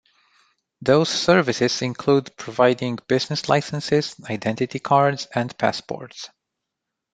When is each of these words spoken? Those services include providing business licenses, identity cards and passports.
Those 0.81 1.09
services 1.09 1.83
include 1.83 2.35
providing 2.35 2.97
business 3.07 3.47
licenses, 3.47 4.15
identity 4.27 4.79
cards 4.79 5.27
and 5.35 5.55
passports. 5.55 6.31